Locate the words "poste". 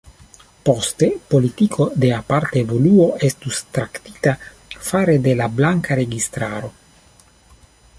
0.69-1.09